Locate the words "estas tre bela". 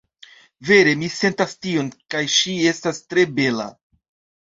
2.75-3.73